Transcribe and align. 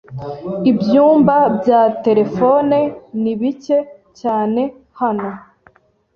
Ibyumba 0.71 1.35
bya 1.57 1.81
terefone 2.03 2.77
ni 3.21 3.33
bike 3.39 3.77
cyane 4.19 4.61
hano. 4.99 5.29